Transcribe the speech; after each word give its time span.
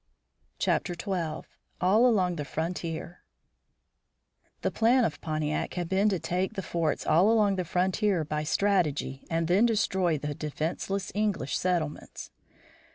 XII. 0.59 0.79
ALL 1.09 1.45
ALONG 2.07 2.37
THE 2.37 2.43
FRONTIER 2.45 3.19
The 4.63 4.71
plan 4.71 5.05
of 5.05 5.21
Pontiac 5.21 5.75
had 5.75 5.87
been 5.89 6.09
to 6.09 6.17
take 6.17 6.53
the 6.55 6.63
forts 6.63 7.05
all 7.05 7.31
along 7.31 7.57
the 7.57 7.63
frontier 7.65 8.23
by 8.25 8.43
strategy 8.43 9.27
and 9.29 9.47
then 9.47 9.67
destroy 9.67 10.17
the 10.17 10.33
defenceless 10.33 11.11
English 11.13 11.55
settlements. 11.55 12.31